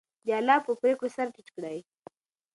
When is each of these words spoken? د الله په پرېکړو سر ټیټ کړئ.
د 0.25 0.27
الله 0.39 0.57
په 0.65 0.71
پرېکړو 0.81 1.13
سر 1.15 1.27
ټیټ 1.33 1.47
کړئ. 1.55 1.77